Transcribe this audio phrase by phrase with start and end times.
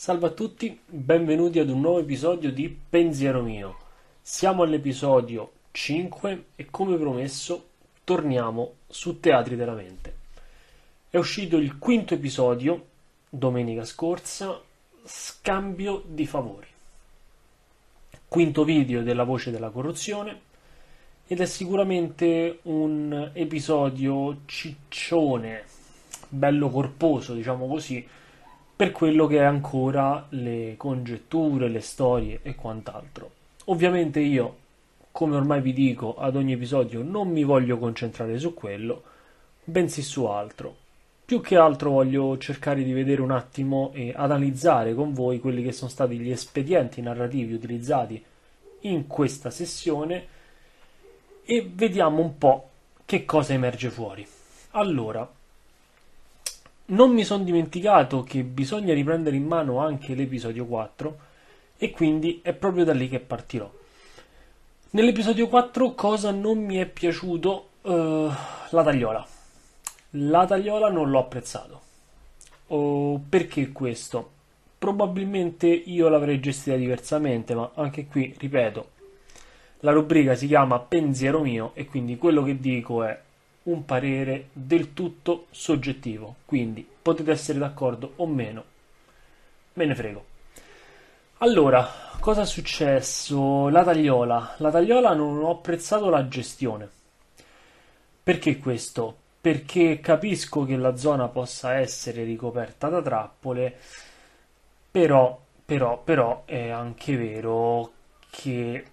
[0.00, 3.76] Salve a tutti, benvenuti ad un nuovo episodio di Pensiero mio.
[4.22, 7.70] Siamo all'episodio 5 e come promesso
[8.04, 10.14] torniamo su Teatri della Mente.
[11.10, 12.86] È uscito il quinto episodio,
[13.28, 14.62] domenica scorsa,
[15.02, 16.68] Scambio di favori.
[18.28, 20.40] Quinto video della voce della corruzione
[21.26, 25.64] ed è sicuramente un episodio ciccione,
[26.28, 28.06] bello corposo, diciamo così,
[28.78, 33.32] per quello che è ancora le congetture, le storie e quant'altro.
[33.64, 34.56] Ovviamente io,
[35.10, 39.02] come ormai vi dico ad ogni episodio, non mi voglio concentrare su quello,
[39.64, 40.76] bensì su altro.
[41.24, 45.72] Più che altro voglio cercare di vedere un attimo e analizzare con voi quelli che
[45.72, 48.24] sono stati gli espedienti narrativi utilizzati
[48.82, 50.24] in questa sessione
[51.44, 52.70] e vediamo un po'
[53.04, 54.24] che cosa emerge fuori.
[54.70, 55.28] Allora,
[56.90, 61.18] non mi sono dimenticato che bisogna riprendere in mano anche l'episodio 4
[61.76, 63.70] e quindi è proprio da lì che partirò.
[64.90, 67.68] Nell'episodio 4 cosa non mi è piaciuto?
[67.82, 68.30] Uh,
[68.70, 69.26] la tagliola.
[70.12, 71.80] La tagliola non l'ho apprezzato.
[72.68, 74.30] Oh, perché questo?
[74.78, 78.88] Probabilmente io l'avrei gestita diversamente, ma anche qui, ripeto,
[79.80, 83.18] la rubrica si chiama Pensiero mio e quindi quello che dico è
[83.68, 88.64] un parere del tutto soggettivo, quindi potete essere d'accordo o meno,
[89.74, 90.24] me ne frego.
[91.38, 93.68] Allora, cosa è successo?
[93.68, 94.56] La tagliola.
[94.58, 96.88] La tagliola non ho apprezzato la gestione.
[98.22, 99.16] Perché questo?
[99.40, 103.76] Perché capisco che la zona possa essere ricoperta da trappole,
[104.90, 107.92] però, però, però è anche vero
[108.30, 108.84] che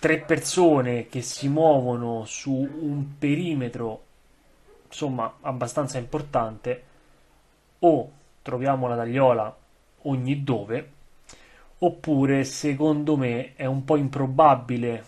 [0.00, 4.04] tre persone che si muovono su un perimetro
[4.86, 6.82] insomma abbastanza importante
[7.80, 9.54] o troviamo la tagliola
[10.04, 10.92] ogni dove
[11.80, 15.04] oppure secondo me è un po' improbabile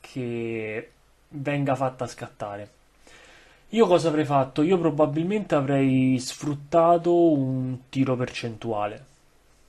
[0.00, 0.90] che
[1.28, 2.70] venga fatta scattare.
[3.70, 4.62] Io cosa avrei fatto?
[4.62, 9.06] Io probabilmente avrei sfruttato un tiro percentuale.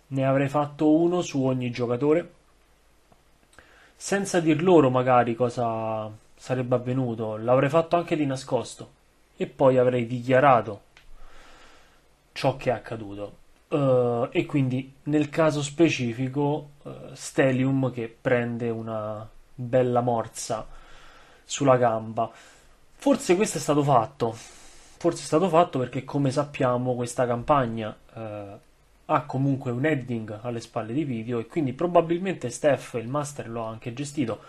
[0.07, 2.41] Ne avrei fatto uno su ogni giocatore
[4.03, 8.91] senza dir loro magari cosa sarebbe avvenuto, l'avrei fatto anche di nascosto
[9.37, 10.81] e poi avrei dichiarato
[12.33, 13.37] ciò che è accaduto.
[13.69, 19.25] Uh, e quindi nel caso specifico uh, Stelium che prende una
[19.55, 20.67] bella morsa
[21.45, 22.29] sulla gamba.
[22.95, 24.33] Forse questo è stato fatto.
[24.33, 28.59] Forse è stato fatto perché come sappiamo questa campagna uh,
[29.05, 33.65] ha comunque un editing alle spalle di video e quindi probabilmente Steph, il master, lo
[33.65, 34.39] ha anche gestito.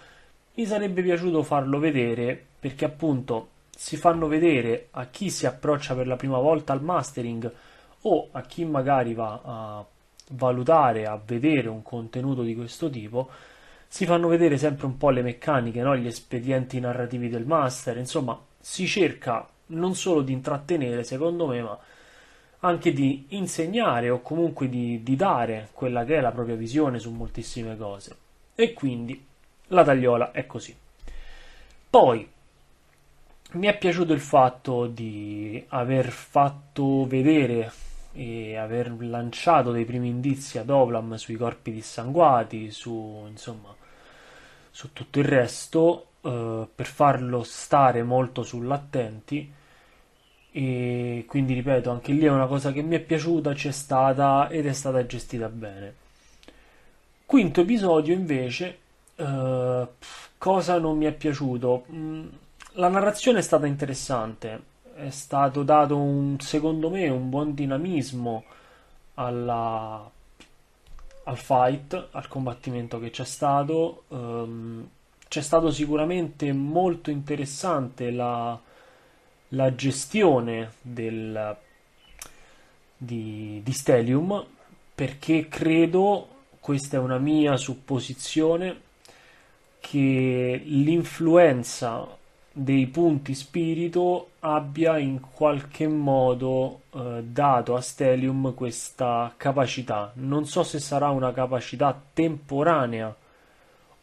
[0.55, 6.07] Mi sarebbe piaciuto farlo vedere perché appunto si fanno vedere a chi si approccia per
[6.07, 7.53] la prima volta al mastering
[8.03, 9.85] o a chi magari va a
[10.31, 13.31] valutare, a vedere un contenuto di questo tipo,
[13.89, 15.97] si fanno vedere sempre un po' le meccaniche, no?
[15.97, 21.79] gli espedienti narrativi del master, insomma si cerca non solo di intrattenere secondo me, ma
[22.65, 27.11] anche di insegnare o comunque di, di dare quella che è la propria visione su
[27.11, 28.17] moltissime cose.
[28.55, 29.23] E quindi
[29.69, 30.75] la tagliola è così.
[31.91, 32.27] Poi
[33.53, 37.71] mi è piaciuto il fatto di aver fatto vedere
[38.13, 43.75] e aver lanciato dei primi indizi ad Ovlam sui corpi dissanguati, su insomma
[44.71, 49.53] su tutto il resto, eh, per farlo stare molto sull'attenti
[50.57, 54.67] e quindi ripeto, anche lì è una cosa che mi è piaciuta, c'è stata ed
[54.67, 55.95] è stata gestita bene.
[57.27, 58.79] Quinto episodio invece,
[59.17, 59.89] uh,
[60.39, 61.87] cosa non mi è piaciuto?
[61.91, 62.27] Mm,
[62.75, 64.63] la narrazione è stata interessante,
[64.95, 68.45] è stato dato un, secondo me, un buon dinamismo
[69.15, 70.09] alla,
[71.25, 74.05] al fight, al combattimento che c'è stato.
[74.07, 74.89] Um,
[75.27, 78.57] c'è stato sicuramente molto interessante la
[79.55, 81.57] la gestione del,
[82.97, 84.45] di, di Stelium
[84.95, 86.29] perché credo,
[86.61, 88.83] questa è una mia supposizione,
[89.81, 92.07] che l'influenza
[92.57, 100.13] dei punti spirito abbia in qualche modo eh, dato a Stelium questa capacità.
[100.15, 103.15] Non so se sarà una capacità temporanea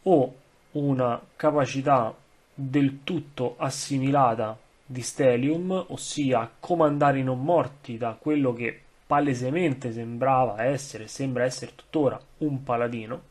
[0.04, 0.36] o
[0.71, 2.13] una capacità
[2.54, 4.57] del tutto assimilata
[4.91, 11.73] di Stelium, ossia comandare i non morti da quello che palesemente sembrava essere, sembra essere
[11.75, 13.21] tuttora un paladino,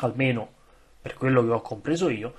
[0.00, 0.48] almeno
[1.00, 2.34] per quello che ho compreso io.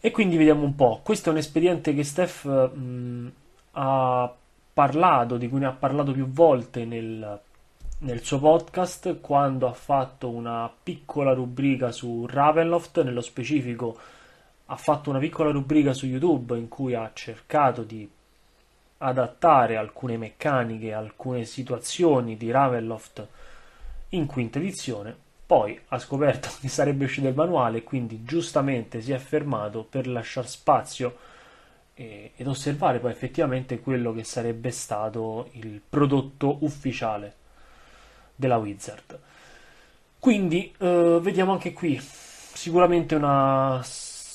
[0.00, 1.00] E quindi vediamo un po'.
[1.02, 3.32] Questo è un espediente che Steph mh,
[3.72, 4.34] ha
[4.72, 7.40] parlato, di cui ne ha parlato più volte nel
[8.02, 13.96] nel suo podcast quando ha fatto una piccola rubrica su Ravenloft, nello specifico
[14.72, 18.08] ha fatto una piccola rubrica su YouTube in cui ha cercato di
[18.98, 23.28] adattare alcune meccaniche, alcune situazioni di Ravenloft
[24.10, 25.14] in quinta edizione.
[25.44, 30.06] Poi ha scoperto che sarebbe uscito il manuale e quindi giustamente si è fermato per
[30.08, 31.18] lasciare spazio
[31.92, 37.34] e, ed osservare poi effettivamente quello che sarebbe stato il prodotto ufficiale
[38.34, 39.18] della Wizard.
[40.18, 43.82] Quindi eh, vediamo anche qui sicuramente una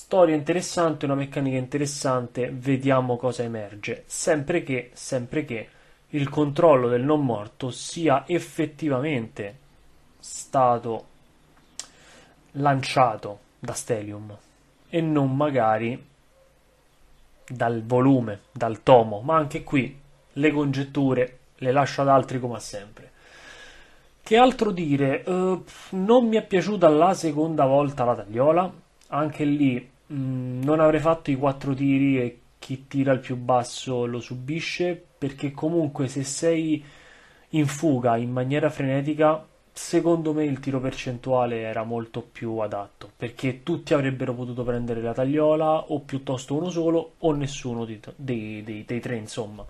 [0.07, 5.67] storia interessante, una meccanica interessante, vediamo cosa emerge, sempre che, sempre che
[6.11, 9.57] il controllo del non morto sia effettivamente
[10.17, 11.07] stato
[12.51, 14.33] lanciato da Stelium
[14.87, 16.01] e non magari
[17.45, 19.99] dal volume, dal tomo, ma anche qui
[20.31, 23.11] le congetture le lascio ad altri come sempre.
[24.23, 25.23] Che altro dire?
[25.25, 28.73] Uh, non mi è piaciuta la seconda volta la tagliola,
[29.09, 34.05] anche lì mm, non avrei fatto i quattro tiri e chi tira il più basso
[34.05, 36.83] lo subisce, perché comunque se sei
[37.51, 43.61] in fuga in maniera frenetica secondo me il tiro percentuale era molto più adatto perché
[43.61, 48.85] tutti avrebbero potuto prendere la tagliola o piuttosto uno solo o nessuno dei, dei, dei,
[48.85, 49.65] dei tre insomma.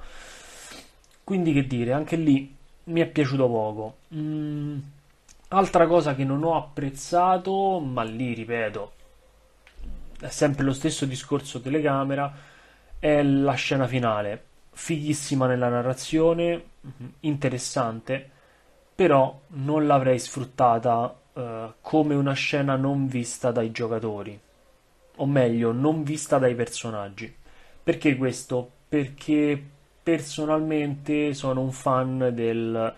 [1.23, 2.55] Quindi che dire anche lì
[2.85, 3.95] mi è piaciuto poco.
[4.15, 4.77] Mm,
[5.49, 8.93] altra cosa che non ho apprezzato ma lì ripeto
[10.27, 12.33] sempre lo stesso discorso telecamera
[12.99, 16.63] è la scena finale fighissima nella narrazione
[17.21, 18.31] interessante
[18.97, 24.39] però non l'avrei sfruttata eh, come una scena non vista dai giocatori,
[25.17, 27.31] o meglio, non vista dai personaggi.
[27.83, 28.71] Perché questo?
[28.87, 29.63] Perché
[30.01, 32.95] personalmente sono un fan del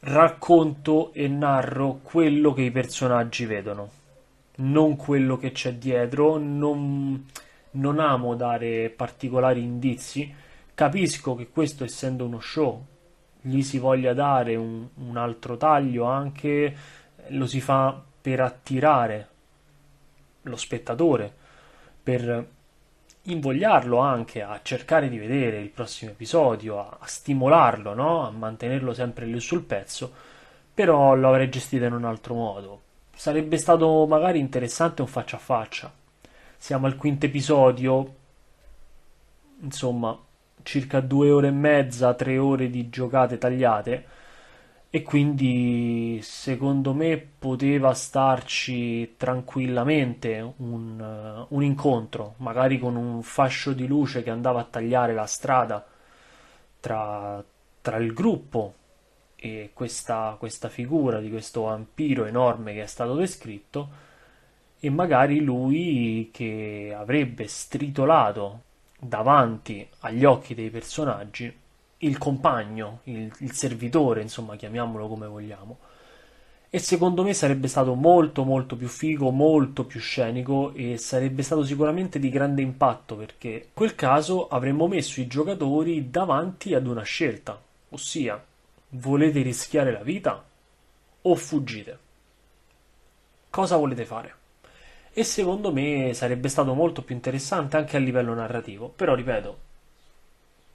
[0.00, 3.88] racconto e narro quello che i personaggi vedono,
[4.56, 7.26] non quello che c'è dietro, non,
[7.72, 10.32] non amo dare particolari indizi.
[10.74, 12.84] Capisco che questo, essendo uno show,
[13.40, 16.76] gli si voglia dare un, un altro taglio anche
[17.28, 19.28] lo si fa per attirare
[20.42, 21.32] lo spettatore,
[22.02, 22.46] per
[23.24, 28.26] invogliarlo anche a cercare di vedere il prossimo episodio, a, a stimolarlo, no?
[28.26, 30.12] a mantenerlo sempre lì sul pezzo,
[30.74, 32.80] però lo avrei gestito in un altro modo.
[33.22, 35.92] Sarebbe stato magari interessante un faccia a faccia.
[36.56, 38.14] Siamo al quinto episodio,
[39.60, 40.18] insomma,
[40.64, 44.06] circa due ore e mezza, tre ore di giocate tagliate.
[44.90, 50.98] E quindi secondo me poteva starci tranquillamente un,
[51.48, 55.86] uh, un, incontro, magari con un fascio di luce che andava a tagliare la strada
[56.80, 57.40] tra,
[57.82, 58.74] tra il gruppo
[59.44, 63.88] e questa, questa figura di questo vampiro enorme che è stato descritto
[64.78, 68.60] e magari lui che avrebbe stritolato
[68.96, 71.52] davanti agli occhi dei personaggi
[71.98, 75.78] il compagno, il, il, servitore, insomma, chiamiamolo come vogliamo.
[76.70, 81.64] E secondo me sarebbe stato molto molto più figo, molto più scenico e sarebbe stato
[81.64, 87.02] sicuramente di grande impatto perché in quel caso avremmo messo i giocatori davanti ad una
[87.02, 88.42] scelta, ossia
[88.92, 90.44] volete rischiare la vita
[91.22, 91.98] o fuggite?
[93.50, 94.40] Cosa volete fare?
[95.14, 98.88] e secondo me sarebbe stato molto più interessante anche a livello narrativo.
[98.88, 99.58] Però ripeto,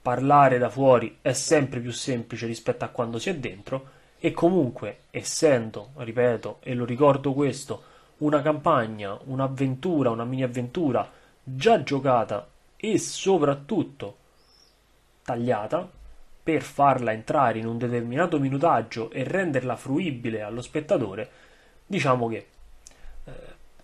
[0.00, 5.00] parlare da fuori è sempre più semplice rispetto a quando si è dentro e comunque
[5.10, 7.82] essendo, ripeto, e lo ricordo questo,
[8.18, 11.08] una campagna, un'avventura, una mini avventura
[11.42, 14.16] già giocata e soprattutto
[15.22, 15.88] tagliata
[16.48, 21.28] per farla entrare in un determinato minutaggio e renderla fruibile allo spettatore,
[21.84, 22.46] diciamo che
[23.26, 23.32] eh,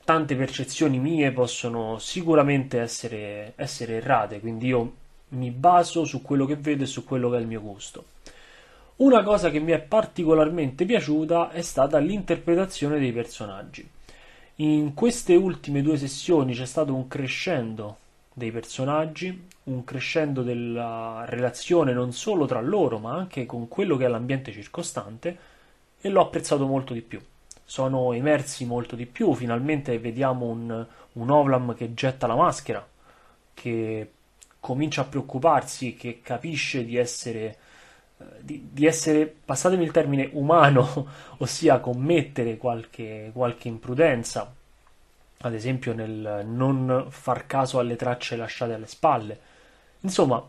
[0.03, 4.95] tante percezioni mie possono sicuramente essere, essere errate, quindi io
[5.29, 8.07] mi baso su quello che vedo e su quello che è il mio gusto.
[8.97, 13.87] Una cosa che mi è particolarmente piaciuta è stata l'interpretazione dei personaggi.
[14.57, 17.99] In queste ultime due sessioni c'è stato un crescendo
[18.35, 24.05] dei personaggi, un crescendo della relazione non solo tra loro, ma anche con quello che
[24.05, 25.39] è l'ambiente circostante
[26.01, 27.21] e l'ho apprezzato molto di più
[27.65, 29.33] sono emersi molto di più.
[29.35, 32.87] Finalmente vediamo un, un Ovlam che getta la maschera,
[33.55, 34.11] che
[34.61, 37.57] comincia a preoccuparsi, che capisce di essere,
[38.19, 41.07] eh, di, di essere passatemi il termine, umano,
[41.39, 44.53] ossia commettere qualche, qualche imprudenza,
[45.47, 49.39] ad esempio nel non far caso alle tracce lasciate alle spalle.
[50.01, 50.43] Insomma,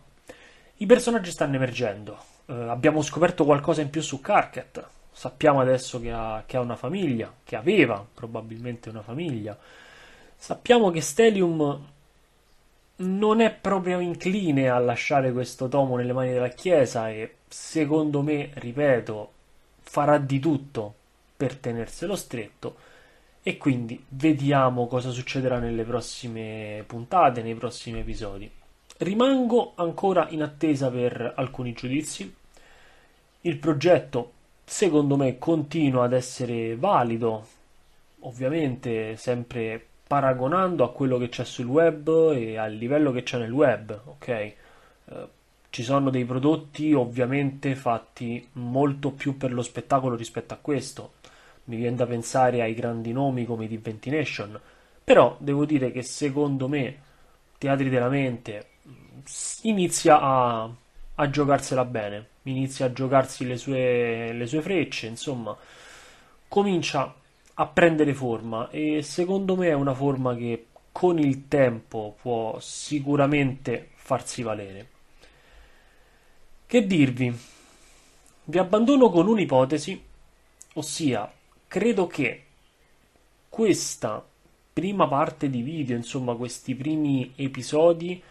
[0.78, 4.88] i personaggi stanno emergendo, eh, abbiamo scoperto qualcosa in più su Carket.
[5.12, 9.58] Sappiamo adesso che ha, che ha una famiglia, che aveva probabilmente una famiglia.
[10.38, 11.86] Sappiamo che Stelium
[12.98, 18.52] non è proprio incline a lasciare questo tomo nelle mani della Chiesa e secondo me,
[18.54, 19.32] ripeto,
[19.82, 20.94] farà di tutto
[21.36, 22.94] per tenerselo stretto
[23.48, 28.50] e quindi vediamo cosa succederà nelle prossime puntate, nei prossimi episodi.
[28.98, 32.36] Rimango ancora in attesa per alcuni giudizi.
[33.42, 34.32] Il progetto,
[34.64, 37.46] secondo me, continua ad essere valido,
[38.22, 43.52] ovviamente sempre paragonando a quello che c'è sul web e al livello che c'è nel
[43.52, 44.28] web, ok?
[44.28, 44.56] Eh,
[45.70, 51.12] ci sono dei prodotti ovviamente fatti molto più per lo spettacolo rispetto a questo.
[51.66, 54.60] Mi viene da pensare ai grandi nomi come di Ventination,
[55.04, 57.02] però devo dire che secondo me
[57.58, 58.68] Teatri della Mente
[59.64, 60.70] inizia a,
[61.16, 65.58] a giocarsela bene, inizia a giocarsi le sue, le sue frecce, insomma,
[66.48, 67.14] comincia
[67.58, 73.90] a prendere forma e secondo me è una forma che con il tempo può sicuramente
[73.96, 74.90] farsi valere.
[76.68, 77.38] Che dirvi?
[78.46, 80.02] Vi abbandono con un'ipotesi,
[80.74, 81.32] ossia
[81.68, 82.44] credo che
[83.50, 84.24] questa
[84.74, 88.22] prima parte di video, insomma questi primi episodi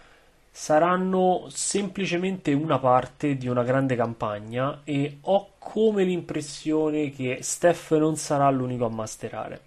[0.50, 8.16] saranno semplicemente una parte di una grande campagna e ho come l'impressione che Steph non
[8.16, 9.60] sarà l'unico a masterare.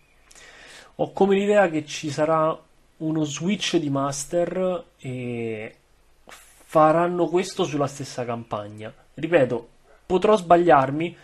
[0.96, 2.58] Ho come l'idea che ci sarà
[2.98, 5.76] uno switch di master e
[6.24, 8.94] faranno questo sulla stessa campagna.
[9.14, 9.68] Ripeto,
[10.06, 11.18] potrò sbagliarmi,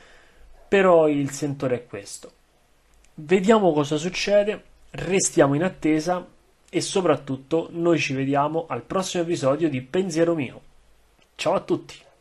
[0.74, 2.32] però il sentore è questo.
[3.14, 6.28] Vediamo cosa succede, restiamo in attesa
[6.68, 10.62] e soprattutto noi ci vediamo al prossimo episodio di Pensiero mio.
[11.36, 12.04] Ciao a tutti!